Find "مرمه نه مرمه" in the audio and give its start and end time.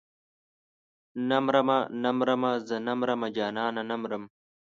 1.45-2.51